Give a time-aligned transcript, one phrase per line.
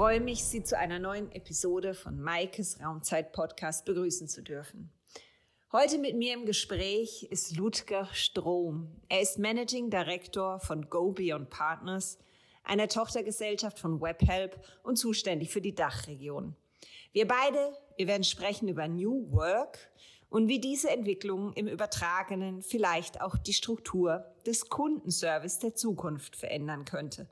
[0.00, 4.90] freue mich, Sie zu einer neuen Episode von Maikes Raumzeit Podcast begrüßen zu dürfen.
[5.72, 8.96] Heute mit mir im Gespräch ist Ludger Strom.
[9.10, 12.16] Er ist Managing Director von Go Beyond Partners,
[12.64, 16.56] einer Tochtergesellschaft von WebHelp und zuständig für die Dachregion.
[17.12, 19.90] Wir beide, wir werden sprechen über New Work
[20.30, 26.86] und wie diese Entwicklung im Übertragenen vielleicht auch die Struktur des Kundenservice der Zukunft verändern
[26.86, 27.28] könnte.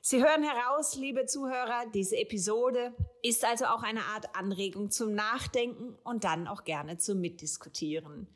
[0.00, 5.96] Sie hören heraus, liebe Zuhörer, diese Episode ist also auch eine Art Anregung zum Nachdenken
[6.04, 8.28] und dann auch gerne zum Mitdiskutieren.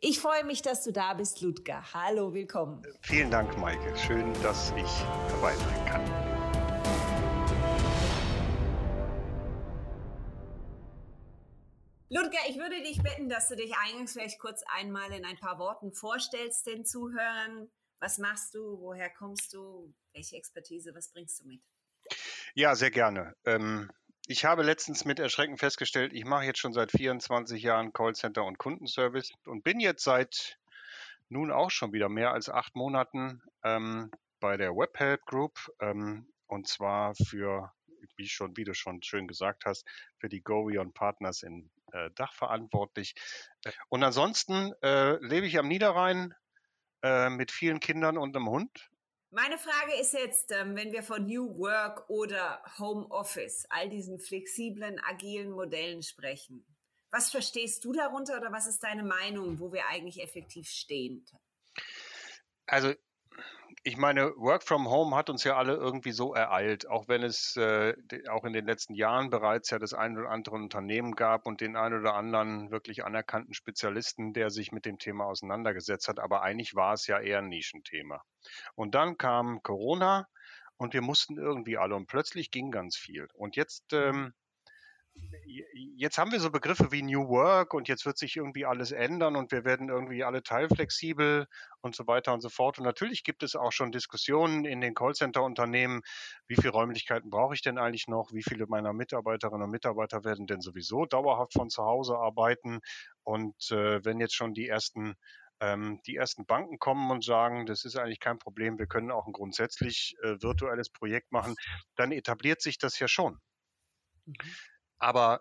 [0.00, 1.82] Ich freue mich, dass du da bist, Ludger.
[1.94, 2.82] Hallo, willkommen.
[3.00, 3.96] Vielen Dank, Maike.
[3.96, 6.04] Schön, dass ich dabei sein kann.
[12.10, 15.58] Ludger, ich würde dich bitten, dass du dich eingangs vielleicht kurz einmal in ein paar
[15.58, 17.70] Worten vorstellst den Zuhörern.
[18.00, 18.78] Was machst du?
[18.80, 19.92] Woher kommst du?
[20.12, 20.94] Welche Expertise?
[20.94, 21.60] Was bringst du mit?
[22.54, 23.34] Ja, sehr gerne.
[23.44, 23.90] Ähm,
[24.26, 28.58] ich habe letztens mit Erschrecken festgestellt, ich mache jetzt schon seit 24 Jahren Callcenter und
[28.58, 30.58] Kundenservice und bin jetzt seit
[31.28, 36.68] nun auch schon wieder mehr als acht Monaten ähm, bei der WebHelp Group ähm, und
[36.68, 37.72] zwar für,
[38.16, 39.86] wie schon, wie du schon schön gesagt hast,
[40.18, 43.14] für die GoVion Partners in äh, Dach verantwortlich.
[43.88, 46.34] Und ansonsten äh, lebe ich am Niederrhein,
[47.02, 48.90] äh, mit vielen Kindern und einem Hund.
[49.30, 54.18] Meine Frage ist jetzt, ähm, wenn wir von New Work oder Home Office, all diesen
[54.18, 56.64] flexiblen, agilen Modellen sprechen,
[57.10, 61.24] was verstehst du darunter oder was ist deine Meinung, wo wir eigentlich effektiv stehen?
[62.66, 62.94] Also
[63.84, 67.56] ich meine, Work from Home hat uns ja alle irgendwie so ereilt, auch wenn es
[67.56, 67.94] äh,
[68.28, 71.76] auch in den letzten Jahren bereits ja das ein oder andere Unternehmen gab und den
[71.76, 76.18] ein oder anderen wirklich anerkannten Spezialisten, der sich mit dem Thema auseinandergesetzt hat.
[76.18, 78.22] Aber eigentlich war es ja eher ein Nischenthema.
[78.74, 80.26] Und dann kam Corona
[80.76, 83.28] und wir mussten irgendwie alle und plötzlich ging ganz viel.
[83.34, 84.32] Und jetzt ähm,
[85.98, 89.34] jetzt haben wir so Begriffe wie New Work und jetzt wird sich irgendwie alles ändern
[89.34, 91.46] und wir werden irgendwie alle teilflexibel
[91.80, 92.78] und so weiter und so fort.
[92.78, 96.02] Und natürlich gibt es auch schon Diskussionen in den Callcenter-Unternehmen,
[96.46, 98.32] wie viele Räumlichkeiten brauche ich denn eigentlich noch?
[98.32, 102.78] Wie viele meiner Mitarbeiterinnen und Mitarbeiter werden denn sowieso dauerhaft von zu Hause arbeiten?
[103.24, 105.14] Und äh, wenn jetzt schon die ersten
[105.60, 109.26] ähm, die ersten Banken kommen und sagen, das ist eigentlich kein Problem, wir können auch
[109.26, 111.56] ein grundsätzlich äh, virtuelles Projekt machen,
[111.96, 113.40] dann etabliert sich das ja schon.
[114.24, 114.36] Mhm.
[114.98, 115.40] Aber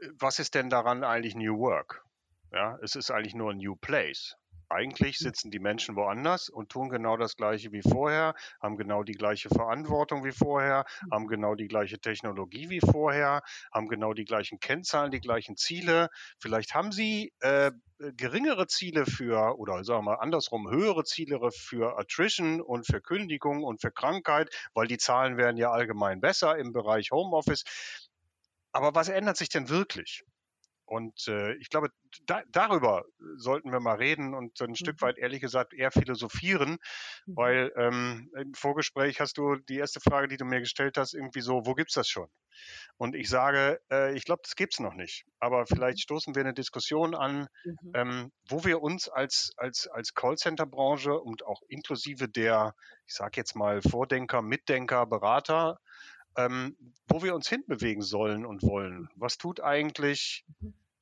[0.00, 2.04] äh, was ist denn daran eigentlich New Work?
[2.52, 4.36] Ja, es ist eigentlich nur ein New Place.
[4.70, 5.24] Eigentlich hm.
[5.24, 9.48] sitzen die Menschen woanders und tun genau das Gleiche wie vorher, haben genau die gleiche
[9.48, 11.10] Verantwortung wie vorher, hm.
[11.10, 13.42] haben genau die gleiche Technologie wie vorher,
[13.72, 16.08] haben genau die gleichen Kennzahlen, die gleichen Ziele.
[16.38, 21.98] Vielleicht haben sie äh, geringere Ziele für, oder sagen wir mal andersrum, höhere Ziele für
[21.98, 26.72] Attrition und für Kündigung und für Krankheit, weil die Zahlen werden ja allgemein besser im
[26.72, 27.64] Bereich Homeoffice.
[28.72, 30.24] Aber was ändert sich denn wirklich?
[30.88, 31.90] Und äh, ich glaube,
[32.24, 33.04] da, darüber
[33.36, 34.76] sollten wir mal reden und so ein mhm.
[34.76, 36.78] Stück weit ehrlich gesagt eher philosophieren,
[37.26, 37.36] mhm.
[37.36, 41.42] weil ähm, im Vorgespräch hast du die erste Frage, die du mir gestellt hast, irgendwie
[41.42, 42.28] so, wo gibt's das schon?
[42.96, 45.26] Und ich sage, äh, ich glaube, das gibt's noch nicht.
[45.40, 46.02] Aber vielleicht mhm.
[46.02, 47.92] stoßen wir eine Diskussion an, mhm.
[47.92, 52.74] ähm, wo wir uns als als als Callcenter-Branche und auch inklusive der,
[53.06, 55.78] ich sage jetzt mal Vordenker, Mitdenker, Berater
[56.38, 56.76] ähm,
[57.08, 59.10] wo wir uns hinbewegen sollen und wollen.
[59.16, 60.46] Was tut eigentlich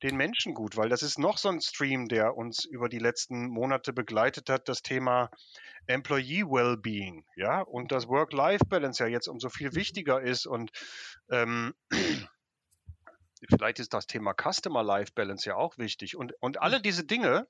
[0.01, 0.75] den Menschen gut?
[0.75, 4.67] Weil das ist noch so ein Stream, der uns über die letzten Monate begleitet hat,
[4.67, 5.29] das Thema
[5.85, 10.71] Employee Wellbeing, ja, und das Work-Life-Balance ja jetzt umso viel wichtiger ist und
[11.29, 11.73] ähm,
[13.49, 17.47] vielleicht ist das Thema Customer Life Balance ja auch wichtig und, und alle diese Dinge,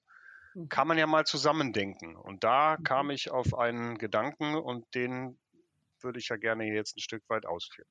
[0.54, 0.70] mhm.
[0.70, 2.16] kann man ja mal zusammendenken.
[2.18, 2.84] Und da mhm.
[2.84, 5.40] kam ich auf einen Gedanken und den
[6.04, 7.88] würde ich ja gerne jetzt ein Stück weit ausführen.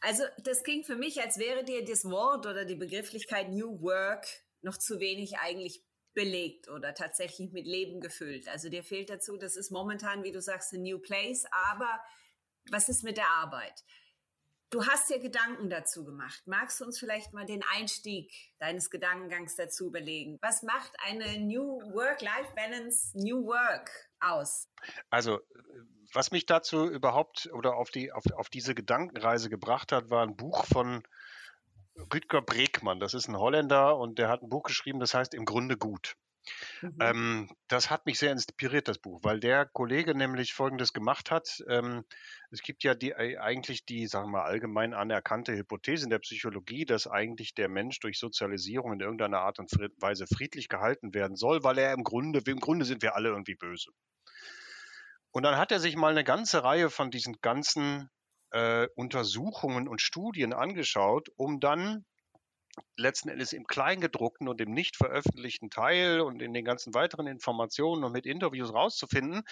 [0.00, 4.26] Also das klingt für mich, als wäre dir das Wort oder die Begrifflichkeit New Work
[4.60, 8.48] noch zu wenig eigentlich belegt oder tatsächlich mit Leben gefüllt.
[8.48, 12.00] Also dir fehlt dazu, das ist momentan, wie du sagst, ein New Place, aber
[12.70, 13.84] was ist mit der Arbeit?
[14.70, 16.42] Du hast dir Gedanken dazu gemacht.
[16.46, 20.38] Magst du uns vielleicht mal den Einstieg deines Gedankengangs dazu überlegen?
[20.40, 23.90] Was macht eine New Work-Life-Balance, New Work
[24.22, 24.68] aus?
[25.10, 25.40] Also,
[26.12, 30.36] was mich dazu überhaupt oder auf, die, auf, auf diese Gedankenreise gebracht hat, war ein
[30.36, 31.02] Buch von
[32.12, 33.00] Rüdger Bregmann.
[33.00, 36.16] Das ist ein Holländer und der hat ein Buch geschrieben, das heißt Im Grunde gut.
[36.80, 36.96] Mhm.
[37.00, 41.62] Ähm, das hat mich sehr inspiriert, das Buch, weil der Kollege nämlich Folgendes gemacht hat.
[41.68, 42.04] Ähm,
[42.50, 46.18] es gibt ja die, äh, eigentlich die, sagen wir mal, allgemein anerkannte Hypothese in der
[46.18, 51.36] Psychologie, dass eigentlich der Mensch durch Sozialisierung in irgendeiner Art und Weise friedlich gehalten werden
[51.36, 53.90] soll, weil er im Grunde, im Grunde sind wir alle irgendwie böse.
[55.30, 58.10] Und dann hat er sich mal eine ganze Reihe von diesen ganzen
[58.50, 62.04] äh, Untersuchungen und Studien angeschaut, um dann
[62.96, 68.04] letzten Endes im Kleingedruckten und im nicht veröffentlichten Teil und in den ganzen weiteren Informationen
[68.04, 69.42] und mit Interviews rauszufinden,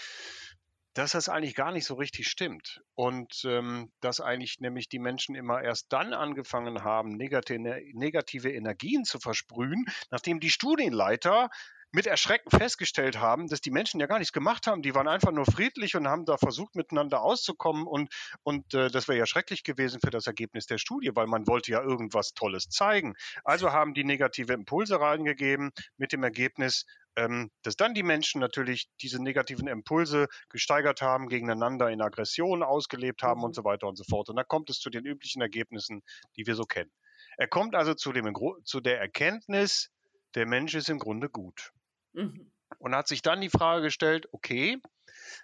[0.95, 2.83] dass das eigentlich gar nicht so richtig stimmt.
[2.95, 9.05] Und ähm, dass eigentlich nämlich die Menschen immer erst dann angefangen haben, negative, negative Energien
[9.05, 11.49] zu versprühen, nachdem die Studienleiter
[11.93, 14.83] mit Erschrecken festgestellt haben, dass die Menschen ja gar nichts gemacht haben.
[14.83, 17.87] Die waren einfach nur friedlich und haben da versucht, miteinander auszukommen.
[17.87, 21.47] Und, und äh, das wäre ja schrecklich gewesen für das Ergebnis der Studie, weil man
[21.47, 23.15] wollte ja irgendwas Tolles zeigen.
[23.45, 28.89] Also haben die negative Impulse reingegeben mit dem Ergebnis, ähm, dass dann die Menschen natürlich
[29.03, 33.55] diese negativen Impulse gesteigert haben, gegeneinander in Aggression ausgelebt haben und mhm.
[33.55, 34.29] so weiter und so fort.
[34.29, 36.03] Und da kommt es zu den üblichen Ergebnissen,
[36.37, 36.93] die wir so kennen.
[37.37, 38.33] Er kommt also zu, dem,
[38.65, 39.91] zu der Erkenntnis,
[40.35, 41.73] der Mensch ist im Grunde gut.
[42.13, 42.51] Mhm.
[42.79, 44.79] Und hat sich dann die Frage gestellt, okay,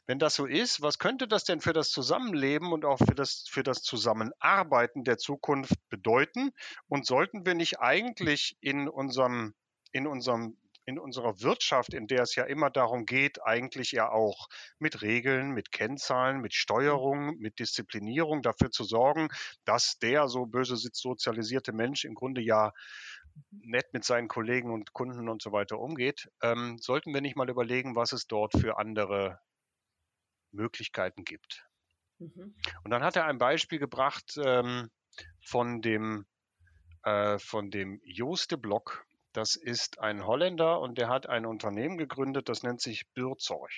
[0.07, 3.45] wenn das so ist, was könnte das denn für das Zusammenleben und auch für das,
[3.49, 6.53] für das Zusammenarbeiten der Zukunft bedeuten?
[6.89, 9.55] Und sollten wir nicht eigentlich in unserem,
[9.93, 10.57] in unserem
[10.89, 14.47] in unserer Wirtschaft, in der es ja immer darum geht, eigentlich ja auch
[14.79, 19.29] mit Regeln, mit Kennzahlen, mit Steuerung, mit Disziplinierung dafür zu sorgen,
[19.65, 22.73] dass der so böse sozialisierte Mensch im Grunde ja
[23.51, 27.51] nett mit seinen Kollegen und Kunden und so weiter umgeht, ähm, sollten wir nicht mal
[27.51, 29.41] überlegen, was es dort für andere
[30.53, 31.67] Möglichkeiten gibt.
[32.19, 32.55] Mhm.
[32.85, 34.91] Und dann hat er ein Beispiel gebracht ähm,
[35.45, 36.27] von dem
[37.07, 39.07] äh, von dem Jooste Block.
[39.33, 43.71] Das ist ein Holländer und der hat ein Unternehmen gegründet, das nennt sich Bürzorg,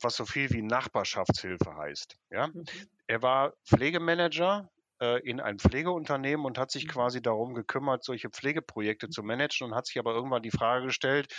[0.00, 2.16] was so viel wie Nachbarschaftshilfe heißt.
[2.30, 2.48] Ja?
[2.48, 2.64] Mhm.
[3.06, 6.90] Er war Pflegemanager äh, in ein Pflegeunternehmen und hat sich mhm.
[6.90, 11.32] quasi darum gekümmert, solche Pflegeprojekte zu managen und hat sich aber irgendwann die Frage gestellt,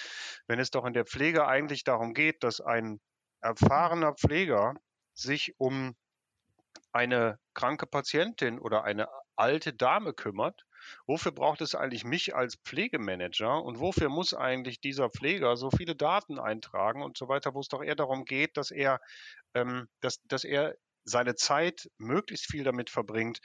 [0.48, 3.00] wenn es doch in der Pflege eigentlich darum geht, dass ein
[3.42, 4.76] erfahrener Pfleger
[5.14, 5.96] sich um
[6.92, 10.66] eine kranke Patientin oder eine alte Dame kümmert,
[11.06, 15.96] wofür braucht es eigentlich mich als Pflegemanager und wofür muss eigentlich dieser Pfleger so viele
[15.96, 19.00] Daten eintragen und so weiter, wo es doch eher darum geht, dass er,
[19.54, 23.40] ähm, dass, dass er seine Zeit möglichst viel damit verbringt,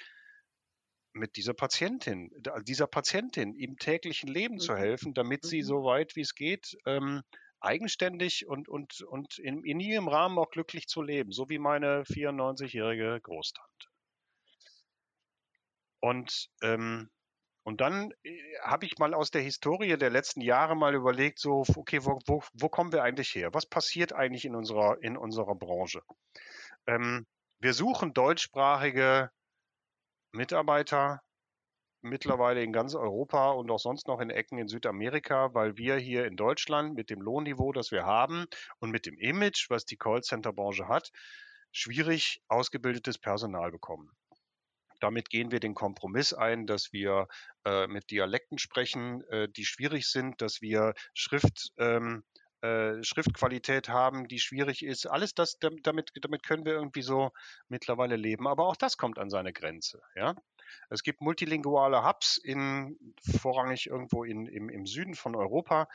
[1.15, 2.31] mit dieser Patientin,
[2.67, 4.77] dieser Patientin im täglichen Leben zu mhm.
[4.79, 5.67] helfen, damit sie mhm.
[5.67, 7.23] so weit wie es geht ähm,
[7.61, 12.03] eigenständig und, und, und in, in ihrem Rahmen auch glücklich zu leben, so wie meine
[12.05, 13.89] 94-jährige Großtante.
[16.01, 17.11] Und, ähm,
[17.63, 21.65] und dann äh, habe ich mal aus der Historie der letzten Jahre mal überlegt, so,
[21.77, 23.55] okay, wo, wo, wo kommen wir eigentlich her?
[23.55, 26.03] Was passiert eigentlich in unserer, in unserer Branche?
[26.87, 27.27] Ähm,
[27.65, 29.31] wir suchen deutschsprachige
[30.33, 31.23] Mitarbeiter
[32.03, 36.27] mittlerweile in ganz Europa und auch sonst noch in Ecken in Südamerika, weil wir hier
[36.27, 38.45] in Deutschland mit dem Lohnniveau, das wir haben
[38.81, 41.11] und mit dem Image, was die Callcenter-Branche hat,
[41.73, 44.11] schwierig ausgebildetes Personal bekommen.
[45.01, 47.29] Damit gehen wir den Kompromiss ein, dass wir
[47.65, 52.25] äh, mit Dialekten sprechen, äh, die schwierig sind, dass wir Schrift, ähm,
[52.65, 55.05] äh, Schriftqualität haben, die schwierig ist.
[55.05, 57.31] Alles das, damit, damit können wir irgendwie so
[57.69, 58.49] mittlerweile leben.
[58.49, 60.01] Aber auch das kommt an seine Grenze.
[60.17, 60.35] Ja?
[60.89, 62.99] Es gibt multilinguale Hubs in,
[63.39, 65.89] vorrangig irgendwo in, im, im Süden von Europa,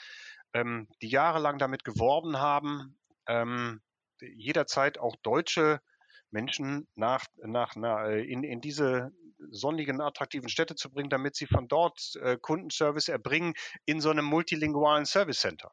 [0.54, 3.82] ähm, die jahrelang damit geworben haben, ähm,
[4.22, 5.82] jederzeit auch deutsche
[6.30, 9.12] Menschen nach, nach, nach, äh, in, in diese
[9.50, 14.26] sonnigen, attraktiven Städte zu bringen, damit sie von dort äh, Kundenservice erbringen in so einem
[14.26, 15.72] multilingualen Service Center.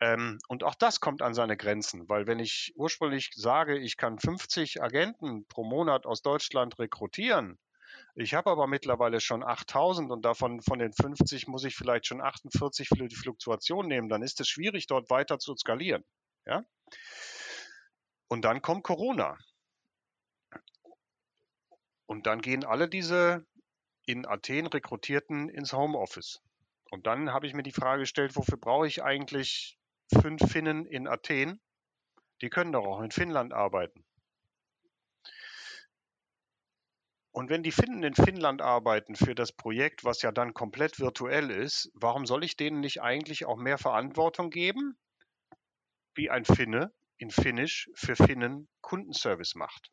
[0.00, 4.18] Ähm, und auch das kommt an seine Grenzen, weil wenn ich ursprünglich sage, ich kann
[4.18, 7.58] 50 Agenten pro Monat aus Deutschland rekrutieren,
[8.14, 12.20] ich habe aber mittlerweile schon 8000 und davon von den 50 muss ich vielleicht schon
[12.20, 16.04] 48 für die Fluktuation nehmen, dann ist es schwierig, dort weiter zu skalieren.
[16.46, 16.64] Ja?
[18.28, 19.36] Und dann kommt Corona.
[22.06, 23.46] Und dann gehen alle diese
[24.06, 26.40] in Athen Rekrutierten ins Homeoffice.
[26.90, 29.79] Und dann habe ich mir die Frage gestellt, wofür brauche ich eigentlich
[30.10, 31.60] fünf Finnen in Athen?
[32.42, 34.04] Die können doch auch in Finnland arbeiten.
[37.32, 41.50] Und wenn die Finnen in Finnland arbeiten für das Projekt, was ja dann komplett virtuell
[41.50, 44.98] ist, warum soll ich denen nicht eigentlich auch mehr Verantwortung geben,
[46.14, 49.90] wie ein Finne in Finnisch für Finnen Kundenservice macht.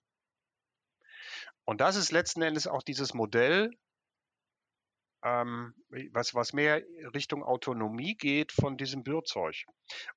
[1.64, 3.72] Und das ist letzten Endes auch dieses Modell,
[5.24, 5.74] ähm,
[6.12, 6.84] was, was mehr
[7.14, 9.66] Richtung Autonomie geht von diesem Bürzeug.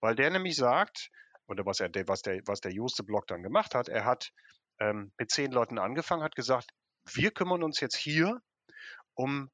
[0.01, 1.11] Weil der nämlich sagt,
[1.47, 4.33] oder was, er, was der, was der Juste Block dann gemacht hat, er hat
[4.79, 6.71] ähm, mit zehn Leuten angefangen, hat gesagt,
[7.15, 8.41] wir kümmern uns jetzt hier
[9.15, 9.51] um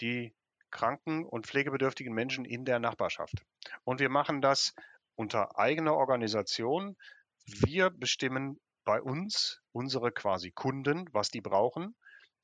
[0.00, 0.34] die
[0.70, 3.44] kranken und pflegebedürftigen Menschen in der Nachbarschaft.
[3.84, 4.74] Und wir machen das
[5.14, 6.96] unter eigener Organisation.
[7.44, 11.94] Wir bestimmen, bei uns unsere quasi Kunden, was die brauchen,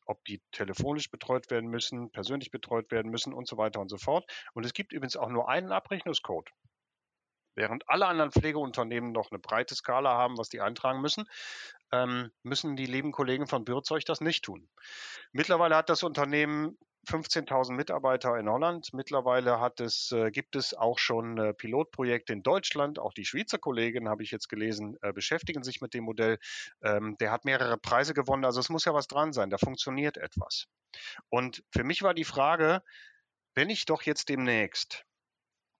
[0.06, 3.98] ob die telefonisch betreut werden müssen, persönlich betreut werden müssen und so weiter und so
[3.98, 4.25] fort.
[4.54, 6.50] Und es gibt übrigens auch nur einen Abrechnungscode.
[7.54, 11.25] Während alle anderen Pflegeunternehmen noch eine breite Skala haben, was die eintragen müssen,
[11.90, 14.68] ähm, müssen die lieben Kollegen von Bürzeug das nicht tun.
[15.32, 18.92] Mittlerweile hat das Unternehmen 15.000 Mitarbeiter in Holland.
[18.92, 22.98] Mittlerweile hat es, äh, gibt es auch schon äh, Pilotprojekte in Deutschland.
[22.98, 26.38] Auch die Schweizer Kollegin, habe ich jetzt gelesen, äh, beschäftigen sich mit dem Modell.
[26.82, 28.44] Ähm, der hat mehrere Preise gewonnen.
[28.44, 29.50] Also es muss ja was dran sein.
[29.50, 30.66] Da funktioniert etwas.
[31.28, 32.82] Und für mich war die Frage,
[33.54, 35.04] wenn ich doch jetzt demnächst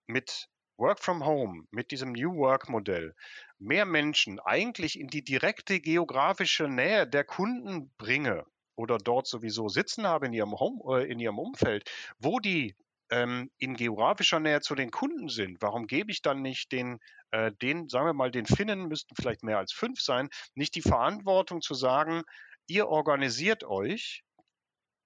[0.07, 3.15] mit Work from Home mit diesem New Work Modell
[3.57, 8.45] mehr Menschen eigentlich in die direkte geografische Nähe der Kunden bringe
[8.77, 12.75] oder dort sowieso sitzen habe in ihrem Home, äh, in ihrem Umfeld, wo die
[13.09, 16.99] ähm, in geografischer Nähe zu den Kunden sind, warum gebe ich dann nicht den,
[17.31, 20.81] äh, den, sagen wir mal, den Finnen, müssten vielleicht mehr als fünf sein, nicht die
[20.81, 22.21] Verantwortung zu sagen,
[22.67, 24.23] ihr organisiert euch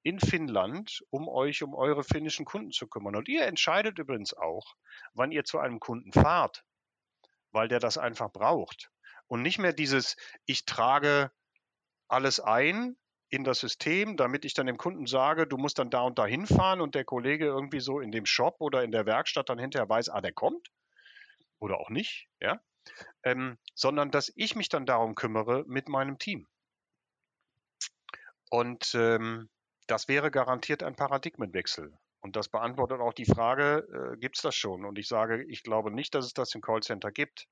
[0.03, 3.15] in Finnland, um euch um eure finnischen Kunden zu kümmern.
[3.15, 4.73] Und ihr entscheidet übrigens auch,
[5.13, 6.63] wann ihr zu einem Kunden fahrt,
[7.51, 8.89] weil der das einfach braucht.
[9.27, 11.31] Und nicht mehr dieses, ich trage
[12.07, 12.97] alles ein
[13.31, 16.25] in das System, damit ich dann dem Kunden sage, du musst dann da und da
[16.25, 19.89] hinfahren und der Kollege irgendwie so in dem Shop oder in der Werkstatt dann hinterher
[19.89, 20.69] weiß, ah, der kommt
[21.59, 22.61] oder auch nicht, ja,
[23.23, 26.45] ähm, sondern dass ich mich dann darum kümmere mit meinem Team.
[28.49, 29.49] Und ähm,
[29.87, 31.97] das wäre garantiert ein Paradigmenwechsel.
[32.19, 34.85] Und das beantwortet auch die Frage, äh, gibt es das schon?
[34.85, 37.47] Und ich sage, ich glaube nicht, dass es das im Callcenter gibt.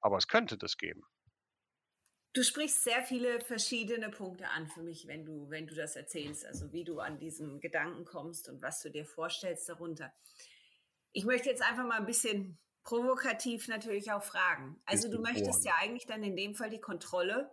[0.00, 1.02] Aber es könnte das geben.
[2.34, 6.44] Du sprichst sehr viele verschiedene Punkte an für mich, wenn du, wenn du das erzählst,
[6.44, 10.12] also wie du an diesen Gedanken kommst und was du dir vorstellst darunter.
[11.12, 14.78] Ich möchte jetzt einfach mal ein bisschen provokativ natürlich auch fragen.
[14.84, 17.50] Also du möchtest ja eigentlich dann in dem Fall die Kontrolle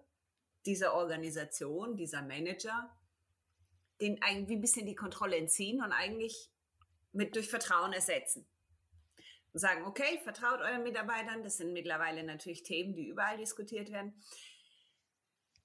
[0.65, 2.91] dieser Organisation, dieser Manager
[4.01, 6.49] den irgendwie ein bisschen die Kontrolle entziehen und eigentlich
[7.13, 8.47] mit durch Vertrauen ersetzen.
[9.53, 14.13] Und sagen, okay, vertraut euren Mitarbeitern, das sind mittlerweile natürlich Themen, die überall diskutiert werden.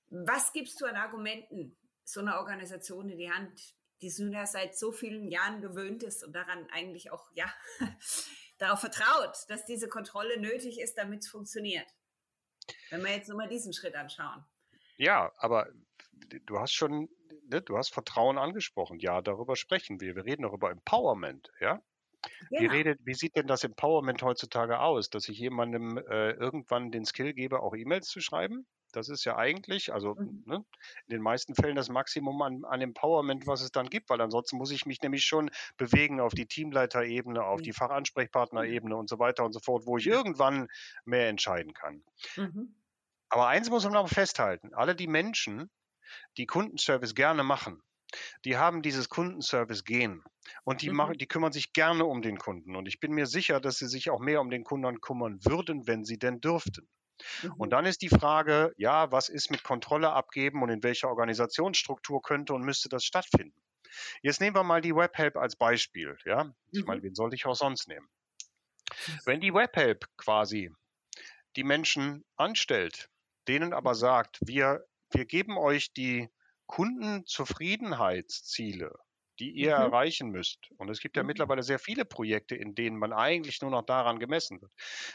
[0.09, 4.47] Was gibst du an Argumenten so einer Organisation in die Hand, die es nun ja
[4.47, 7.53] seit so vielen Jahren gewöhnt ist und daran eigentlich auch, ja,
[8.59, 11.87] darauf vertraut, dass diese Kontrolle nötig ist, damit es funktioniert?
[12.91, 14.45] Wenn wir jetzt nur mal diesen Schritt anschauen.
[14.97, 15.69] Ja, aber
[16.47, 17.09] du hast schon
[17.49, 18.99] ne, du hast Vertrauen angesprochen.
[18.99, 20.17] Ja, darüber sprechen wir.
[20.17, 21.83] Wir reden auch über Empowerment, ja.
[22.51, 22.61] Genau.
[22.61, 25.11] Wie, redet, wie sieht denn das Empowerment heutzutage aus?
[25.11, 28.67] Dass ich jemandem äh, irgendwann den Skill gebe, auch E-Mails zu schreiben?
[28.97, 30.43] Das ist ja eigentlich, also mhm.
[30.47, 30.65] ne,
[31.07, 34.57] in den meisten Fällen das Maximum an, an, Empowerment, was es dann gibt, weil ansonsten
[34.57, 37.65] muss ich mich nämlich schon bewegen auf die Teamleiterebene, auf mhm.
[37.65, 40.69] die Fachansprechpartnerebene und so weiter und so fort, wo ich irgendwann
[41.05, 42.03] mehr entscheiden kann.
[42.37, 42.75] Mhm.
[43.29, 45.71] Aber eins muss man noch festhalten: Alle die Menschen,
[46.39, 47.83] die Kundenservice gerne machen,
[48.47, 50.23] die haben dieses Kundenservice-Gen
[50.65, 50.97] und die, mhm.
[50.97, 52.75] machen, die kümmern sich gerne um den Kunden.
[52.77, 55.87] Und ich bin mir sicher, dass sie sich auch mehr um den Kunden kümmern würden,
[55.87, 56.89] wenn sie denn dürften.
[57.43, 57.53] Mhm.
[57.59, 62.23] Und dann ist die Frage, ja, was ist mit Kontrolle abgeben und in welcher Organisationsstruktur
[62.23, 63.61] könnte und müsste das stattfinden?
[64.23, 66.19] Jetzt nehmen wir mal die Webhelp als Beispiel.
[66.25, 66.53] Ja?
[66.73, 67.05] Ich meine, mhm.
[67.05, 68.09] wen sollte ich auch sonst nehmen?
[69.25, 70.71] Wenn die Webhelp quasi
[71.57, 73.09] die Menschen anstellt,
[73.49, 73.99] denen aber mhm.
[73.99, 76.29] sagt, wir wir geben euch die
[76.67, 78.93] Kundenzufriedenheitsziele,
[79.39, 79.83] die ihr mhm.
[79.83, 80.71] erreichen müsst.
[80.79, 81.29] Und es gibt ja mhm.
[81.29, 84.73] mittlerweile sehr viele Projekte, in denen man eigentlich nur noch daran gemessen wird.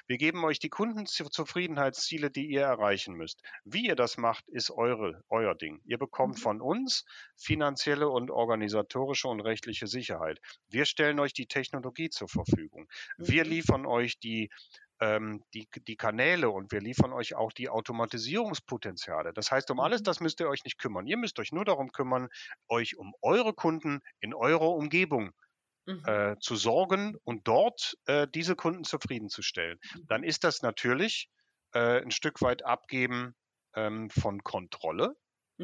[0.08, 3.42] Wir geben euch die Kundenzufriedenheitsziele, die ihr erreichen müsst.
[3.64, 5.82] Wie ihr das macht, ist eure, euer Ding.
[5.86, 6.42] Ihr bekommt mhm.
[6.42, 10.40] von uns finanzielle und organisatorische und rechtliche Sicherheit.
[10.70, 12.88] Wir stellen euch die Technologie zur Verfügung.
[13.18, 13.50] Wir mhm.
[13.52, 14.50] liefern euch die
[15.02, 19.34] ähm, die, die Kanäle und wir liefern euch auch die Automatisierungspotenziale.
[19.34, 20.06] Das heißt, um alles mhm.
[20.06, 21.08] das müsst ihr euch nicht kümmern.
[21.08, 22.30] Ihr müsst euch nur darum kümmern,
[22.70, 25.32] euch um eure Kunden in eurer Umgebung
[25.88, 26.04] mhm.
[26.06, 29.80] äh, zu sorgen und dort äh, diese Kunden zufriedenzustellen.
[29.96, 30.08] Mhm.
[30.08, 31.30] Dann ist das natürlich
[31.74, 33.36] äh, ein Stück weit Abgeben
[33.76, 35.16] ähm, von Kontrolle.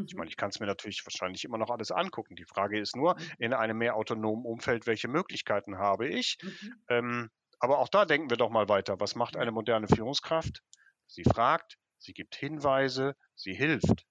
[0.06, 2.36] Ich meine, ich kann es mir natürlich wahrscheinlich immer noch alles angucken.
[2.36, 6.38] Die Frage ist nur, in einem mehr autonomen Umfeld, welche Möglichkeiten habe ich?
[6.44, 6.74] Mhm.
[6.90, 9.00] Ähm, aber auch da denken wir doch mal weiter.
[9.00, 10.62] Was macht eine moderne Führungskraft?
[11.08, 14.06] Sie fragt, sie gibt Hinweise, sie hilft.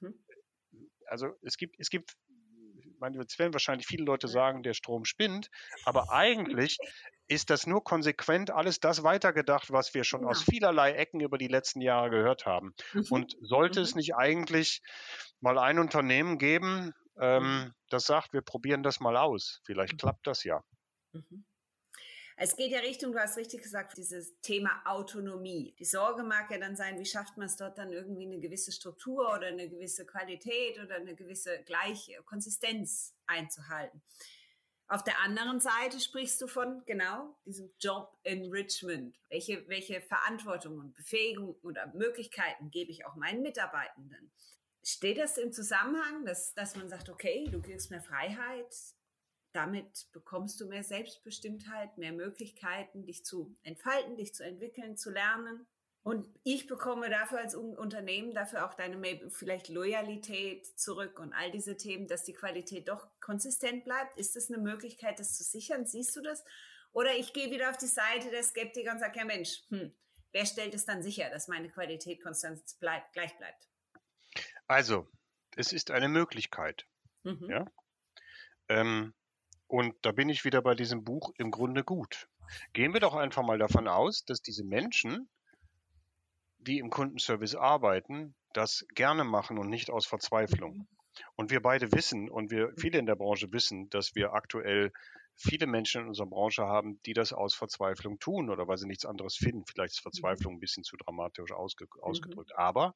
[0.00, 0.24] Mhm.
[1.06, 2.16] Also es gibt, es gibt,
[2.76, 5.50] ich meine, jetzt werden wahrscheinlich viele Leute sagen, der Strom spinnt,
[5.84, 6.78] aber eigentlich
[7.26, 10.28] ist das nur konsequent alles das weitergedacht, was wir schon ja.
[10.28, 12.74] aus vielerlei Ecken über die letzten Jahre gehört haben.
[12.92, 13.06] Mhm.
[13.10, 13.84] Und sollte mhm.
[13.84, 14.82] es nicht eigentlich
[15.40, 17.74] mal ein Unternehmen geben, ähm, mhm.
[17.88, 19.60] das sagt, wir probieren das mal aus.
[19.64, 19.98] Vielleicht mhm.
[19.98, 20.62] klappt das ja.
[21.12, 21.44] Mhm.
[22.42, 25.74] Es geht ja Richtung, du hast richtig gesagt, dieses Thema Autonomie.
[25.78, 28.72] Die Sorge mag ja dann sein, wie schafft man es dort dann irgendwie eine gewisse
[28.72, 34.00] Struktur oder eine gewisse Qualität oder eine gewisse gleiche Konsistenz einzuhalten.
[34.88, 39.20] Auf der anderen Seite sprichst du von genau diesem Job Enrichment.
[39.28, 44.32] Welche, welche Verantwortung und Befähigung oder Möglichkeiten gebe ich auch meinen Mitarbeitenden?
[44.82, 48.74] Steht das im Zusammenhang, dass, dass man sagt, okay, du gibst mehr Freiheit,
[49.52, 55.66] damit bekommst du mehr Selbstbestimmtheit, mehr Möglichkeiten, dich zu entfalten, dich zu entwickeln, zu lernen.
[56.02, 58.98] Und ich bekomme dafür als Unternehmen dafür auch deine
[59.30, 64.18] vielleicht Loyalität zurück und all diese Themen, dass die Qualität doch konsistent bleibt.
[64.18, 65.84] Ist das eine Möglichkeit, das zu sichern?
[65.84, 66.42] Siehst du das?
[66.92, 69.92] Oder ich gehe wieder auf die Seite der Skeptiker und sage, ja Mensch, hm,
[70.32, 73.68] wer stellt es dann sicher, dass meine Qualität konstant bleibt, gleich bleibt?
[74.66, 75.06] Also,
[75.56, 76.86] es ist eine Möglichkeit.
[77.24, 77.50] Mhm.
[77.50, 77.66] Ja?
[78.68, 79.14] Ähm,
[79.70, 82.26] und da bin ich wieder bei diesem Buch im Grunde gut.
[82.72, 85.28] Gehen wir doch einfach mal davon aus, dass diese Menschen,
[86.58, 90.88] die im Kundenservice arbeiten, das gerne machen und nicht aus Verzweiflung.
[91.36, 94.92] Und wir beide wissen und wir viele in der Branche wissen, dass wir aktuell
[95.40, 99.06] viele Menschen in unserer Branche haben, die das aus Verzweiflung tun oder weil sie nichts
[99.06, 99.64] anderes finden.
[99.66, 100.10] Vielleicht ist mhm.
[100.10, 102.02] Verzweiflung ein bisschen zu dramatisch ausge mhm.
[102.02, 102.50] ausgedrückt.
[102.50, 102.62] Mhm.
[102.62, 102.94] Aber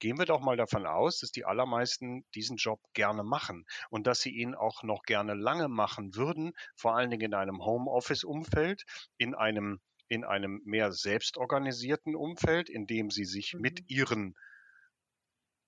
[0.00, 4.20] gehen wir doch mal davon aus, dass die allermeisten diesen Job gerne machen und dass
[4.20, 8.84] sie ihn auch noch gerne lange machen würden, vor allen Dingen in einem Homeoffice-Umfeld,
[9.18, 13.60] in einem in einem mehr selbstorganisierten Umfeld, in dem sie sich mhm.
[13.60, 14.34] mit ihren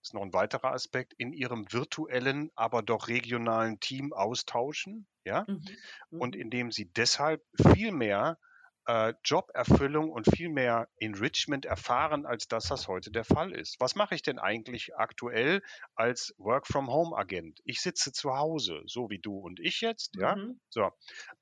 [0.05, 5.65] ist noch ein weiterer Aspekt, in ihrem virtuellen, aber doch regionalen Team austauschen, ja, mhm.
[6.11, 6.41] und mhm.
[6.41, 7.43] indem sie deshalb
[7.73, 8.39] viel mehr
[8.87, 13.81] äh, Joberfüllung und viel mehr Enrichment erfahren, als dass das heute der Fall ist.
[13.81, 15.63] Was mache ich denn eigentlich aktuell
[15.95, 17.61] als Work-from-Home-Agent?
[17.65, 20.37] Ich sitze zu Hause, so wie du und ich jetzt, ja.
[20.37, 20.61] Mhm.
[20.69, 20.91] So.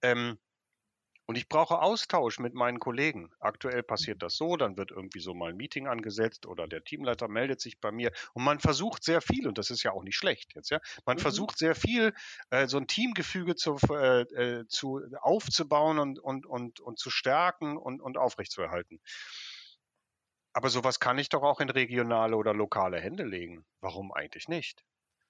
[0.02, 0.38] Ähm,
[1.32, 3.30] und ich brauche Austausch mit meinen Kollegen.
[3.40, 7.26] Aktuell passiert das so, dann wird irgendwie so mal ein Meeting angesetzt oder der Teamleiter
[7.26, 10.16] meldet sich bei mir und man versucht sehr viel, und das ist ja auch nicht
[10.16, 11.22] schlecht jetzt, ja, man mhm.
[11.22, 12.12] versucht sehr viel,
[12.50, 17.78] äh, so ein Teamgefüge zu, äh, äh, zu aufzubauen und, und, und, und zu stärken
[17.78, 19.00] und, und aufrechtzuerhalten.
[20.52, 23.64] Aber sowas kann ich doch auch in regionale oder lokale Hände legen.
[23.80, 24.84] Warum eigentlich nicht?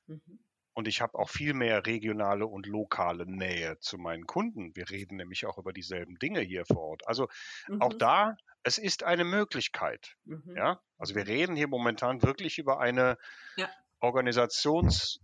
[0.09, 0.41] Mhm.
[0.75, 4.75] Und ich habe auch viel mehr regionale und lokale Nähe zu meinen Kunden.
[4.75, 7.07] Wir reden nämlich auch über dieselben Dinge hier vor Ort.
[7.07, 7.29] Also
[7.69, 7.83] mhm.
[7.83, 10.17] auch da, es ist eine Möglichkeit.
[10.25, 10.55] Mhm.
[10.57, 13.19] Ja, also wir reden hier momentan wirklich über eine
[13.57, 13.69] ja.
[14.01, 15.19] Organisations-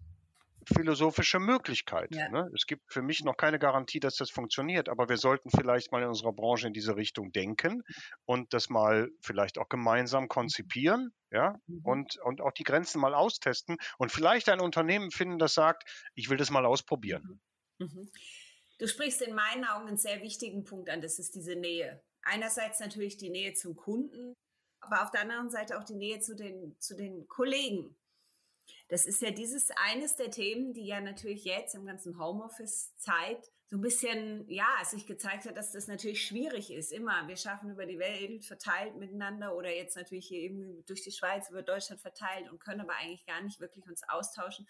[0.75, 2.15] philosophische Möglichkeit.
[2.15, 2.29] Ja.
[2.29, 2.51] Ne?
[2.55, 6.03] Es gibt für mich noch keine Garantie, dass das funktioniert, aber wir sollten vielleicht mal
[6.03, 7.83] in unserer Branche in diese Richtung denken
[8.25, 11.81] und das mal vielleicht auch gemeinsam konzipieren, ja, mhm.
[11.85, 16.31] und, und auch die Grenzen mal austesten und vielleicht ein Unternehmen finden, das sagt, ich
[16.31, 17.41] will das mal ausprobieren.
[17.79, 17.87] Mhm.
[17.87, 18.11] mhm.
[18.81, 22.01] Du sprichst in meinen Augen einen sehr wichtigen Punkt an, das ist diese Nähe.
[22.23, 24.35] Einerseits natürlich die Nähe zum Kunden,
[24.81, 27.97] aber auf der anderen Seite auch die Nähe zu den, zu den Kollegen.
[28.89, 33.77] Das ist ja dieses eines der Themen, die ja natürlich jetzt im ganzen Homeoffice-Zeit so
[33.77, 36.91] ein bisschen, ja, sich gezeigt hat, dass das natürlich schwierig ist.
[36.91, 41.13] Immer, wir schaffen über die Welt verteilt miteinander oder jetzt natürlich hier eben durch die
[41.13, 44.67] Schweiz, über Deutschland verteilt und können aber eigentlich gar nicht wirklich uns austauschen.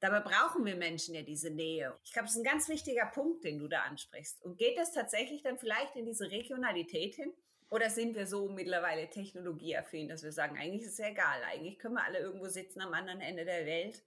[0.00, 1.96] Dabei brauchen wir Menschen ja diese Nähe.
[2.02, 4.42] Ich glaube, es ist ein ganz wichtiger Punkt, den du da ansprichst.
[4.42, 7.32] Und geht das tatsächlich dann vielleicht in diese Regionalität hin?
[7.72, 11.94] Oder sind wir so mittlerweile technologieaffin, dass wir sagen, eigentlich ist es egal, eigentlich können
[11.94, 14.04] wir alle irgendwo sitzen am anderen Ende der Welt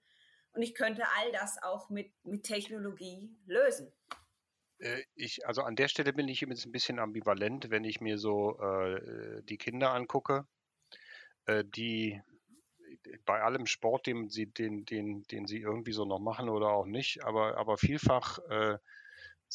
[0.54, 3.92] und ich könnte all das auch mit, mit Technologie lösen.
[4.78, 8.20] Äh, ich, also an der Stelle bin ich jetzt ein bisschen ambivalent, wenn ich mir
[8.20, 10.46] so äh, die Kinder angucke,
[11.48, 12.22] äh, die
[13.26, 16.86] bei allem Sport, den sie, den, den, den sie irgendwie so noch machen oder auch
[16.86, 18.78] nicht, aber, aber vielfach äh,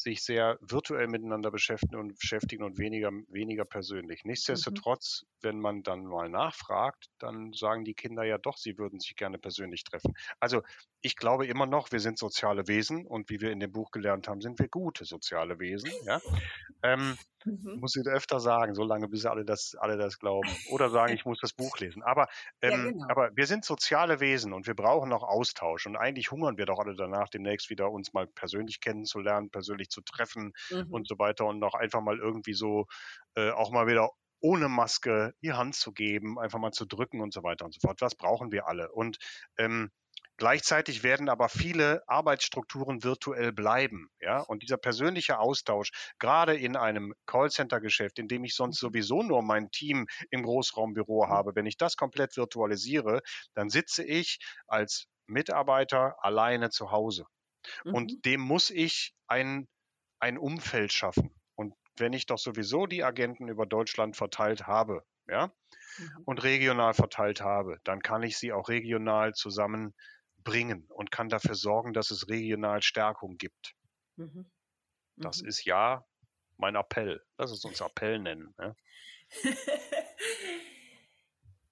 [0.01, 4.23] sich sehr virtuell miteinander beschäftigen und beschäftigen und weniger, weniger persönlich.
[4.23, 4.31] Mhm.
[4.31, 5.27] Nichtsdestotrotz, mhm.
[5.41, 9.37] wenn man dann mal nachfragt, dann sagen die Kinder ja doch, sie würden sich gerne
[9.37, 10.13] persönlich treffen.
[10.39, 10.61] Also
[11.01, 14.27] ich glaube immer noch, wir sind soziale Wesen und wie wir in dem Buch gelernt
[14.27, 15.91] haben, sind wir gute soziale Wesen.
[16.05, 16.21] Ja?
[16.83, 17.79] Ähm, mhm.
[17.79, 20.49] Muss ich öfter sagen, so lange, bis alle das, alle das glauben.
[20.69, 22.03] Oder sagen, ich muss das Buch lesen.
[22.03, 22.27] Aber,
[22.61, 23.05] ähm, ja, genau.
[23.09, 25.85] aber wir sind soziale Wesen und wir brauchen auch Austausch.
[25.85, 30.01] Und eigentlich hungern wir doch alle danach, demnächst wieder uns mal persönlich kennenzulernen, persönlich zu
[30.01, 30.87] treffen mhm.
[30.89, 32.85] und so weiter und noch einfach mal irgendwie so
[33.35, 34.09] äh, auch mal wieder
[34.41, 37.79] ohne Maske die Hand zu geben, einfach mal zu drücken und so weiter und so
[37.79, 38.01] fort.
[38.01, 38.91] Das brauchen wir alle.
[38.91, 39.17] Und
[39.57, 39.91] ähm,
[40.41, 44.09] Gleichzeitig werden aber viele Arbeitsstrukturen virtuell bleiben.
[44.19, 44.39] Ja?
[44.39, 48.87] Und dieser persönliche Austausch, gerade in einem Callcenter-Geschäft, in dem ich sonst mhm.
[48.87, 51.29] sowieso nur mein Team im Großraumbüro mhm.
[51.29, 53.21] habe, wenn ich das komplett virtualisiere,
[53.53, 57.27] dann sitze ich als Mitarbeiter alleine zu Hause.
[57.85, 57.93] Mhm.
[57.93, 59.67] Und dem muss ich ein,
[60.19, 61.35] ein Umfeld schaffen.
[61.53, 65.51] Und wenn ich doch sowieso die Agenten über Deutschland verteilt habe, ja,
[65.99, 66.23] mhm.
[66.25, 69.33] und regional verteilt habe, dann kann ich sie auch regional
[70.41, 73.75] zusammenbringen und kann dafür sorgen, dass es regional Stärkung gibt.
[74.17, 74.49] Mhm.
[75.17, 75.47] Das mhm.
[75.47, 76.05] ist ja
[76.57, 77.23] mein Appell.
[77.37, 78.53] Lass es uns Appell nennen.
[78.59, 78.75] Ja?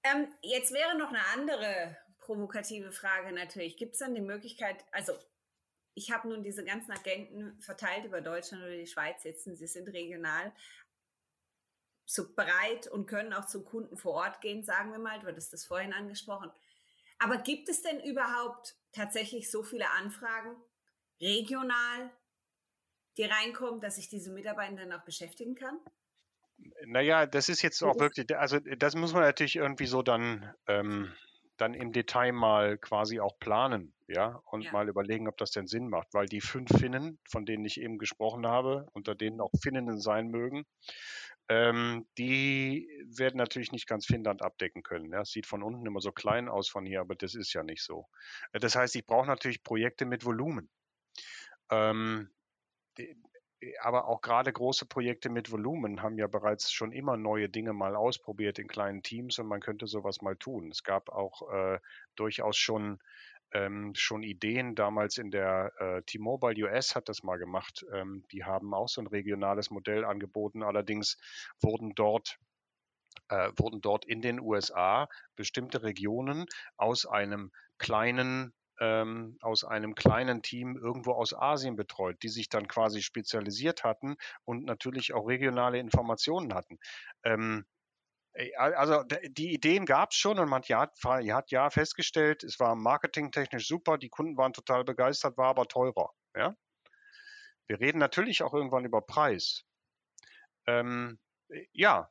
[0.04, 3.78] ähm, jetzt wäre noch eine andere provokative Frage natürlich.
[3.78, 5.14] Gibt es dann die Möglichkeit, also
[5.96, 9.90] ich habe nun diese ganzen Agenten verteilt über Deutschland oder die Schweiz sitzen, sie sind
[9.90, 10.54] regional
[12.06, 15.20] so breit und können auch zum Kunden vor Ort gehen, sagen wir mal.
[15.20, 16.52] Du hattest das vorhin angesprochen.
[17.20, 20.56] Aber gibt es denn überhaupt tatsächlich so viele Anfragen
[21.22, 22.12] regional,
[23.18, 25.80] die reinkommen, dass ich diese Mitarbeiter dann auch beschäftigen kann?
[26.86, 31.14] Naja, das ist jetzt auch wirklich, also das muss man natürlich irgendwie so dann, ähm,
[31.58, 34.72] dann im Detail mal quasi auch planen, ja, und ja.
[34.72, 37.98] mal überlegen, ob das denn Sinn macht, weil die fünf Finnen, von denen ich eben
[37.98, 40.66] gesprochen habe, unter denen auch Finninnen sein mögen,
[41.50, 45.12] ähm, die werden natürlich nicht ganz Finnland abdecken können.
[45.12, 45.26] Ja.
[45.26, 48.08] Sieht von unten immer so klein aus von hier, aber das ist ja nicht so.
[48.54, 50.70] Äh, das heißt, ich brauche natürlich Projekte mit Volumen.
[51.72, 52.30] Ähm,
[53.82, 57.96] aber auch gerade große Projekte mit Volumen haben ja bereits schon immer neue Dinge mal
[57.96, 60.70] ausprobiert in kleinen Teams und man könnte sowas mal tun.
[60.72, 61.80] Es gab auch äh,
[62.16, 63.00] durchaus schon
[63.54, 64.76] ähm, schon Ideen.
[64.76, 67.86] Damals in der äh, T-Mobile US hat das mal gemacht.
[67.94, 70.64] Ähm, die haben auch so ein regionales Modell angeboten.
[70.64, 71.18] Allerdings
[71.62, 72.38] wurden dort
[73.30, 76.46] äh, wurden dort in den USA bestimmte Regionen
[76.78, 82.68] aus einem kleinen ähm, aus einem kleinen Team irgendwo aus Asien betreut, die sich dann
[82.68, 86.80] quasi spezialisiert hatten und natürlich auch regionale Informationen hatten.
[87.24, 87.66] Ähm,
[88.58, 93.68] also die Ideen gab es schon und man hat, hat ja festgestellt, es war marketingtechnisch
[93.68, 96.12] super, die Kunden waren total begeistert, war aber teurer.
[96.36, 96.56] Ja?
[97.68, 99.64] Wir reden natürlich auch irgendwann über Preis.
[100.68, 101.20] Ähm,
[101.72, 102.10] ja,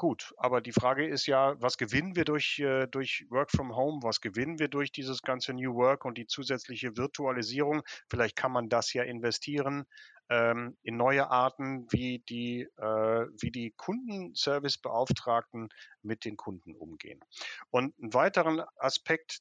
[0.00, 4.02] gut, aber die Frage ist ja, was gewinnen wir durch, äh, durch Work from Home?
[4.02, 7.82] Was gewinnen wir durch dieses ganze New Work und die zusätzliche Virtualisierung?
[8.08, 9.84] Vielleicht kann man das ja investieren
[10.30, 15.68] ähm, in neue Arten, wie die, äh, wie die Kundenservicebeauftragten
[16.00, 17.20] mit den Kunden umgehen.
[17.68, 19.40] Und einen weiteren Aspekt,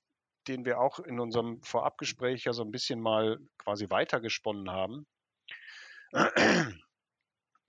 [0.50, 5.08] den wir auch in unserem Vorabgespräch ja so ein bisschen mal quasi weitergesponnen haben,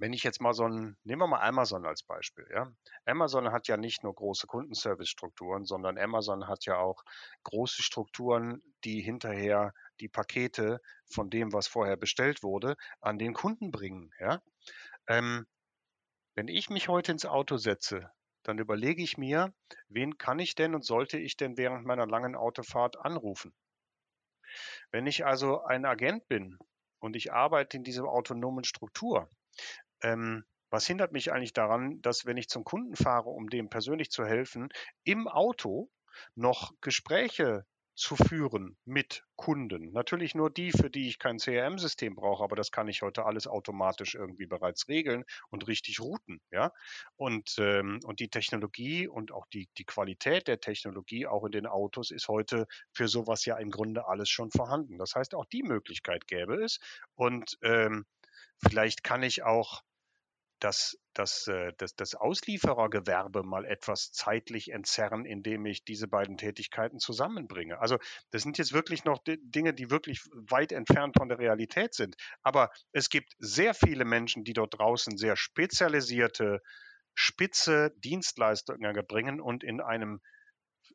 [0.00, 2.72] wenn ich jetzt mal so ein, nehmen wir mal Amazon als Beispiel, ja.
[3.04, 7.02] Amazon hat ja nicht nur große Kundenservice-Strukturen, sondern Amazon hat ja auch
[7.44, 13.70] große Strukturen, die hinterher die Pakete von dem, was vorher bestellt wurde, an den Kunden
[13.70, 14.40] bringen, ja.
[15.06, 15.46] Ähm,
[16.34, 18.10] wenn ich mich heute ins Auto setze,
[18.42, 19.52] dann überlege ich mir,
[19.88, 23.52] wen kann ich denn und sollte ich denn während meiner langen Autofahrt anrufen?
[24.92, 26.58] Wenn ich also ein Agent bin
[27.00, 29.28] und ich arbeite in dieser autonomen Struktur,
[30.02, 34.10] ähm, was hindert mich eigentlich daran, dass wenn ich zum Kunden fahre, um dem persönlich
[34.10, 34.68] zu helfen,
[35.04, 35.90] im Auto
[36.34, 37.64] noch Gespräche
[38.00, 39.92] zu führen mit Kunden.
[39.92, 43.46] Natürlich nur die, für die ich kein CRM-System brauche, aber das kann ich heute alles
[43.46, 46.40] automatisch irgendwie bereits regeln und richtig routen.
[46.50, 46.72] Ja?
[47.16, 51.66] Und, ähm, und die Technologie und auch die, die Qualität der Technologie auch in den
[51.66, 54.96] Autos ist heute für sowas ja im Grunde alles schon vorhanden.
[54.96, 56.78] Das heißt, auch die Möglichkeit gäbe es.
[57.16, 58.06] Und ähm,
[58.66, 59.82] vielleicht kann ich auch
[60.60, 66.98] das, das, äh, das, das Auslieferergewerbe mal etwas zeitlich entzerren, indem ich diese beiden Tätigkeiten
[66.98, 67.80] zusammenbringe.
[67.80, 67.98] Also
[68.30, 72.16] das sind jetzt wirklich noch Dinge, die wirklich weit entfernt von der Realität sind.
[72.42, 76.60] Aber es gibt sehr viele Menschen, die dort draußen sehr spezialisierte,
[77.14, 80.20] spitze Dienstleistungen erbringen und in einem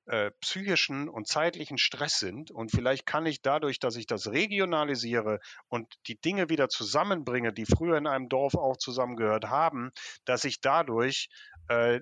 [0.08, 2.52] äh, psychischen und zeitlichen Stress sind.
[2.52, 7.66] Und vielleicht kann ich dadurch, dass ich das regionalisiere und die Dinge wieder zusammenbringe, die
[7.66, 9.92] früher in einem Dorf auch zusammengehört haben,
[10.26, 11.30] dass ich dadurch
[11.70, 12.02] äh,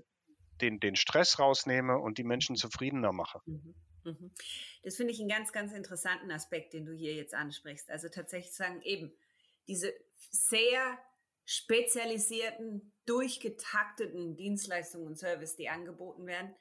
[0.62, 3.40] den, den Stress rausnehme und die Menschen zufriedener mache.
[3.46, 3.76] Mhm.
[4.04, 4.32] Mhm.
[4.84, 7.90] Das finde ich einen ganz, ganz interessanten Aspekt, den du hier jetzt ansprichst.
[7.90, 9.14] Also tatsächlich sagen, eben
[9.68, 9.94] diese
[10.30, 10.98] sehr
[11.46, 16.54] spezialisierten, durchgetakteten Dienstleistungen und Service, die angeboten werden,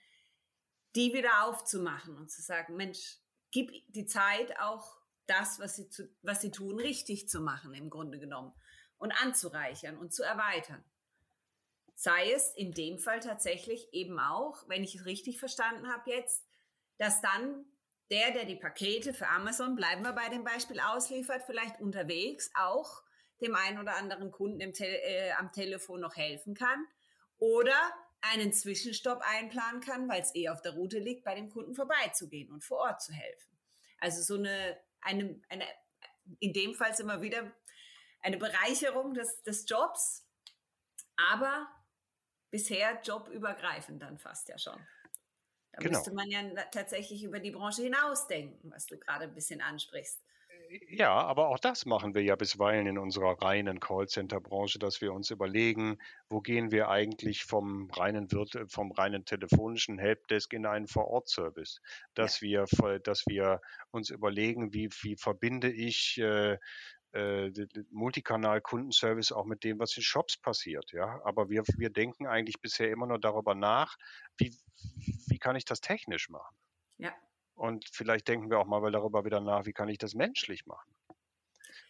[0.95, 3.17] die wieder aufzumachen und zu sagen, Mensch,
[3.51, 7.91] gib die Zeit auch das, was sie, zu, was sie tun, richtig zu machen im
[7.91, 8.53] Grunde genommen
[8.99, 10.85] und anzureichern und zu erweitern.
[11.95, 16.45] Sei es in dem Fall tatsächlich eben auch, wenn ich es richtig verstanden habe jetzt,
[16.99, 17.65] dass dann
[18.11, 23.03] der, der die Pakete für Amazon, bleiben wir bei dem Beispiel, ausliefert, vielleicht unterwegs auch
[23.41, 26.87] dem einen oder anderen Kunden Te äh, am Telefon noch helfen kann.
[27.39, 27.75] Oder
[28.23, 32.51] einen Zwischenstopp einplanen kann, weil es eh auf der Route liegt, bei dem Kunden vorbeizugehen
[32.51, 33.59] und vor Ort zu helfen.
[33.99, 35.67] Also so eine, eine, eine
[36.39, 37.53] in dem Fall wir wieder
[38.21, 40.27] eine Bereicherung des, des Jobs
[41.31, 41.69] aber
[42.51, 44.79] bisher jobübergreifend dann fast ja schon.
[45.73, 45.97] Da genau.
[45.97, 50.21] müsste man ja tatsächlich über die Branche hinausdenken, was du gerade ein bisschen ansprichst.
[50.89, 55.31] Ja, aber auch das machen wir ja bisweilen in unserer reinen Callcenter-Branche, dass wir uns
[55.31, 55.99] überlegen,
[56.31, 58.29] wo gehen wir eigentlich vom reinen,
[58.69, 61.81] vom reinen telefonischen Helpdesk in einen Vor-Ort-Service,
[62.15, 62.65] dass ja.
[62.73, 66.57] wir, dass wir uns überlegen, wie, wie verbinde ich äh,
[67.13, 67.51] äh,
[67.91, 70.93] Multikanal-Kundenservice auch mit dem, was in Shops passiert.
[70.93, 73.97] Ja, aber wir, wir denken eigentlich bisher immer nur darüber nach,
[74.39, 74.57] wie,
[75.27, 76.57] wie kann ich das technisch machen?
[76.97, 77.13] Ja.
[77.55, 80.93] Und vielleicht denken wir auch mal darüber wieder nach, wie kann ich das menschlich machen?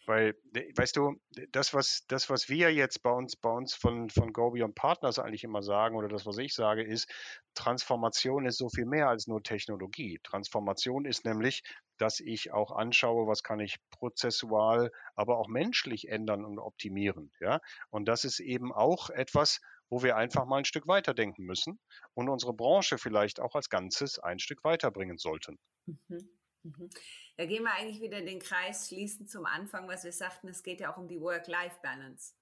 [0.05, 0.35] Weil,
[0.75, 1.15] weißt du,
[1.51, 5.17] das, was, das, was wir jetzt bei uns, bei uns von, von Gobi und Partners
[5.17, 7.09] eigentlich immer sagen, oder das, was ich sage, ist,
[7.53, 10.19] Transformation ist so viel mehr als nur Technologie.
[10.23, 11.63] Transformation ist nämlich,
[11.97, 17.31] dass ich auch anschaue, was kann ich prozessual, aber auch menschlich ändern und optimieren.
[17.39, 17.61] Ja?
[17.89, 19.61] Und das ist eben auch etwas,
[19.93, 21.79] wo wir einfach mal ein Stück weiterdenken müssen
[22.15, 25.59] und unsere Branche vielleicht auch als Ganzes ein Stück weiterbringen sollten.
[25.85, 26.29] Mhm.
[26.63, 26.89] Mhm.
[27.37, 30.79] Da gehen wir eigentlich wieder den Kreis schließen zum Anfang, was wir sagten, es geht
[30.79, 32.33] ja auch um die Work-Life-Balance.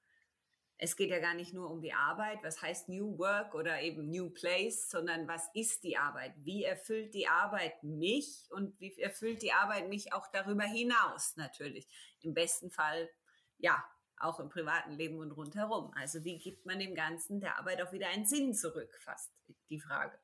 [0.78, 4.10] Es geht ja gar nicht nur um die Arbeit, was heißt New Work oder eben
[4.10, 6.34] New Place, sondern was ist die Arbeit?
[6.38, 11.86] Wie erfüllt die Arbeit mich und wie erfüllt die Arbeit mich auch darüber hinaus natürlich?
[12.22, 13.10] Im besten Fall,
[13.58, 13.84] ja,
[14.24, 15.94] auch im privaten Leben und rundherum.
[15.96, 19.32] Also wie gibt man dem Ganzen der Arbeit auch wieder einen Sinn zurück, fast
[19.70, 20.18] die Frage.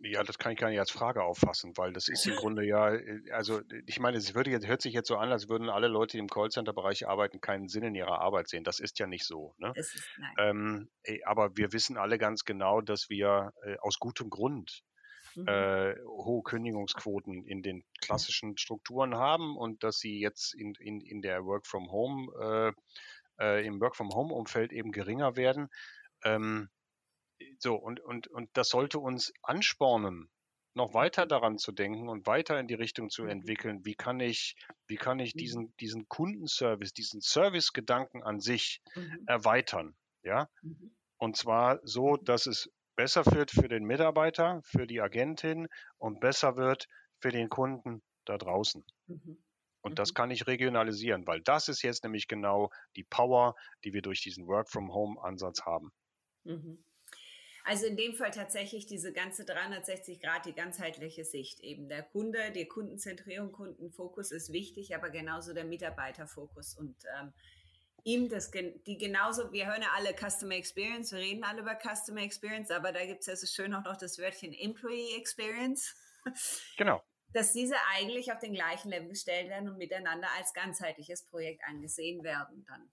[0.00, 2.94] Ja, das kann ich gar nicht als Frage auffassen, weil das ist im Grunde ja,
[2.94, 5.88] äh, also ich meine, es würde jetzt, hört sich jetzt so an, als würden alle
[5.88, 8.64] Leute, die im Callcenter-Bereich arbeiten, keinen Sinn in ihrer Arbeit sehen.
[8.64, 9.54] Das ist ja nicht so.
[9.58, 9.72] Ne?
[9.74, 9.96] Ist,
[10.38, 10.88] ähm,
[11.24, 14.84] aber wir wissen alle ganz genau, dass wir äh, aus gutem Grund
[15.36, 15.48] mhm.
[15.48, 21.22] äh, hohe Kündigungsquoten in den klassischen Strukturen haben und dass sie jetzt in, in, in
[21.22, 22.74] der Work from Home,
[23.38, 25.68] äh, äh, im Work from Home Umfeld eben geringer werden.
[26.24, 26.68] Ähm,
[27.58, 30.30] so, und, und, und das sollte uns anspornen,
[30.74, 31.28] noch weiter mhm.
[31.28, 33.30] daran zu denken und weiter in die Richtung zu mhm.
[33.30, 35.38] entwickeln, wie kann ich, wie kann ich mhm.
[35.38, 39.24] diesen, diesen Kundenservice, diesen Servicegedanken an sich mhm.
[39.26, 40.48] erweitern, ja?
[40.62, 40.94] Mhm.
[41.18, 46.56] Und zwar so, dass es besser wird für den Mitarbeiter, für die Agentin und besser
[46.56, 46.88] wird
[47.20, 48.84] für den Kunden da draußen.
[49.06, 49.38] Mhm.
[49.82, 53.54] Und das kann ich regionalisieren, weil das ist jetzt nämlich genau die Power,
[53.84, 55.92] die wir durch diesen Work-from-Home-Ansatz haben.
[56.42, 56.82] Mhm.
[57.62, 61.88] Also in dem Fall tatsächlich diese ganze 360 Grad, die ganzheitliche Sicht eben.
[61.88, 67.32] Der Kunde, die Kundenzentrierung, Kundenfokus ist wichtig, aber genauso der Mitarbeiterfokus und ähm,
[68.06, 72.22] ihm das, die genauso, wir hören ja alle Customer Experience, wir reden alle über Customer
[72.22, 75.94] Experience, aber da gibt es ja so schön auch noch das Wörtchen Employee Experience.
[76.76, 77.02] Genau
[77.36, 82.24] dass diese eigentlich auf den gleichen Level gestellt werden und miteinander als ganzheitliches Projekt angesehen
[82.24, 82.88] werden dann.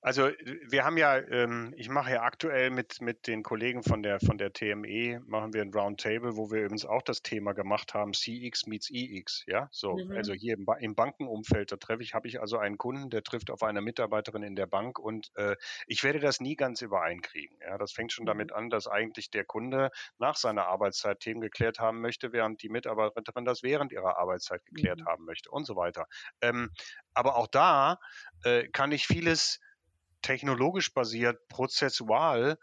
[0.00, 0.30] Also
[0.66, 4.38] wir haben ja, ähm, ich mache ja aktuell mit, mit den Kollegen von der, von
[4.38, 8.66] der TME, machen wir ein Roundtable, wo wir übrigens auch das Thema gemacht haben, CX
[8.66, 10.12] meets EX, ja, so, mhm.
[10.12, 13.50] also hier im, im Bankenumfeld, da treffe ich, habe ich also einen Kunden, der trifft
[13.50, 17.76] auf eine Mitarbeiterin in der Bank und äh, ich werde das nie ganz übereinkriegen, ja,
[17.76, 18.28] das fängt schon mhm.
[18.28, 22.70] damit an, dass eigentlich der Kunde nach seiner Arbeitszeit Themen geklärt haben möchte, während die
[22.70, 25.06] Mitarbeiterin das wäre während ihrer Arbeitszeit geklärt mhm.
[25.06, 26.06] haben möchte und so weiter.
[26.40, 26.70] Ähm,
[27.14, 27.98] aber auch da
[28.44, 29.60] äh, kann ich vieles
[30.22, 32.58] technologisch basiert, prozessual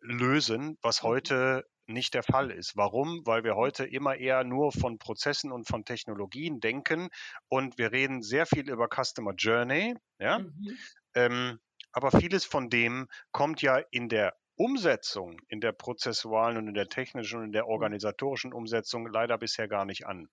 [0.00, 1.08] lösen, was mhm.
[1.08, 2.76] heute nicht der Fall ist.
[2.76, 3.22] Warum?
[3.26, 7.08] Weil wir heute immer eher nur von Prozessen und von Technologien denken
[7.48, 10.40] und wir reden sehr viel über Customer Journey, ja.
[10.40, 10.78] Mhm.
[11.14, 11.60] Ähm,
[11.92, 16.88] aber vieles von dem kommt ja in der Umsetzung, in der prozessualen und in der
[16.88, 17.70] technischen und in der mhm.
[17.70, 20.28] organisatorischen Umsetzung leider bisher gar nicht an.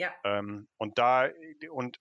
[0.00, 0.14] Ja.
[0.24, 1.28] Ähm, und da,
[1.70, 2.00] und,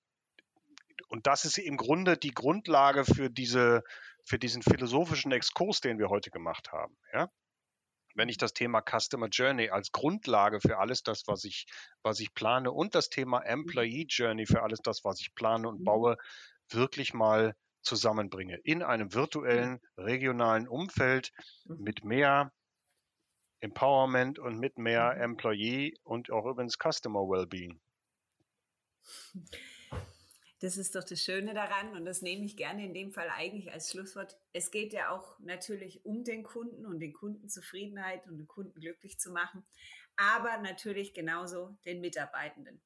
[1.09, 3.83] und das ist im Grunde die Grundlage für diese,
[4.23, 6.97] für diesen philosophischen Exkurs, den wir heute gemacht haben.
[7.11, 7.29] Ja?
[8.15, 11.65] Wenn ich das Thema Customer Journey als Grundlage für alles das, was ich,
[12.01, 15.81] was ich plane und das Thema Employee Journey für alles das, was ich plane und
[15.81, 15.83] mhm.
[15.83, 16.17] baue,
[16.69, 21.31] wirklich mal zusammenbringe in einem virtuellen, regionalen Umfeld
[21.65, 21.83] mhm.
[21.83, 22.53] mit mehr
[23.59, 25.21] Empowerment und mit mehr mhm.
[25.21, 27.81] Employee und auch übrigens Customer Wellbeing.
[30.61, 33.71] Das ist doch das Schöne daran und das nehme ich gerne in dem Fall eigentlich
[33.71, 34.37] als Schlusswort.
[34.51, 39.19] Es geht ja auch natürlich um den Kunden und den Kundenzufriedenheit und den Kunden glücklich
[39.19, 39.65] zu machen,
[40.17, 42.81] aber natürlich genauso den Mitarbeitenden.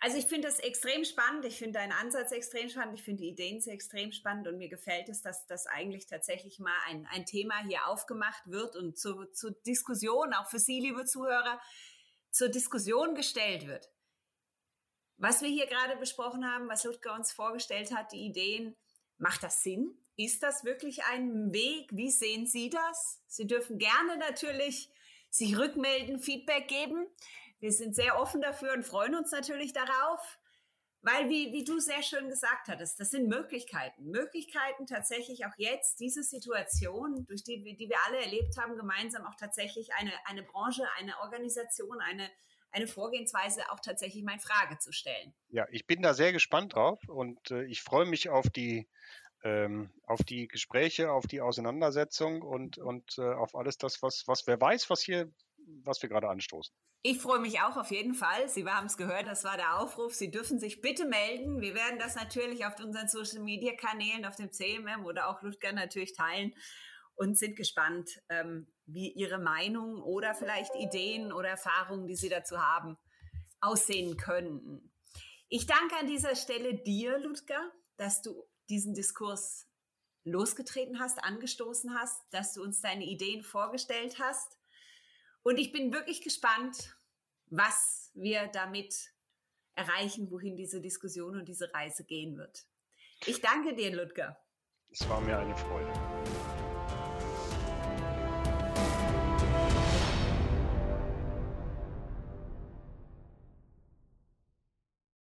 [0.00, 1.44] Also ich finde das extrem spannend.
[1.44, 2.98] Ich finde deinen Ansatz extrem spannend.
[2.98, 6.60] Ich finde die Ideen sehr extrem spannend und mir gefällt es, dass das eigentlich tatsächlich
[6.60, 11.04] mal ein, ein Thema hier aufgemacht wird und zur, zur Diskussion, auch für Sie, liebe
[11.04, 11.60] Zuhörer,
[12.30, 13.90] zur Diskussion gestellt wird.
[15.18, 18.76] Was wir hier gerade besprochen haben, was Ludger uns vorgestellt hat, die Ideen,
[19.18, 19.98] macht das Sinn?
[20.16, 21.90] Ist das wirklich ein Weg?
[21.92, 23.20] Wie sehen Sie das?
[23.26, 24.88] Sie dürfen gerne natürlich
[25.28, 27.06] sich rückmelden, Feedback geben.
[27.58, 30.38] Wir sind sehr offen dafür und freuen uns natürlich darauf.
[31.00, 34.10] Weil, wie, wie du sehr schön gesagt hattest, das sind Möglichkeiten.
[34.10, 39.36] Möglichkeiten tatsächlich auch jetzt diese Situation, durch die, die wir alle erlebt haben, gemeinsam auch
[39.36, 42.28] tatsächlich eine, eine Branche, eine Organisation, eine,
[42.70, 45.34] eine Vorgehensweise auch tatsächlich mal in Frage zu stellen.
[45.48, 48.88] Ja, ich bin da sehr gespannt drauf und äh, ich freue mich auf die,
[49.42, 54.46] ähm, auf die Gespräche, auf die Auseinandersetzung und, und äh, auf alles das, was, was
[54.46, 55.30] wer weiß, was hier,
[55.84, 56.74] was wir gerade anstoßen.
[57.02, 58.48] Ich freue mich auch auf jeden Fall.
[58.48, 60.14] Sie haben es gehört, das war der Aufruf.
[60.14, 61.60] Sie dürfen sich bitte melden.
[61.60, 65.72] Wir werden das natürlich auf unseren Social Media Kanälen, auf dem CMM oder auch Ludger
[65.72, 66.54] natürlich teilen
[67.14, 72.58] und sind gespannt, ähm, wie Ihre Meinung oder vielleicht Ideen oder Erfahrungen, die Sie dazu
[72.58, 72.96] haben,
[73.60, 74.92] aussehen könnten.
[75.48, 79.66] Ich danke an dieser Stelle dir, Ludger, dass du diesen Diskurs
[80.24, 84.58] losgetreten hast, angestoßen hast, dass du uns deine Ideen vorgestellt hast.
[85.42, 86.96] Und ich bin wirklich gespannt,
[87.46, 89.12] was wir damit
[89.74, 92.66] erreichen, wohin diese Diskussion und diese Reise gehen wird.
[93.26, 94.36] Ich danke dir, Ludger.
[94.90, 96.07] Es war mir eine Freude.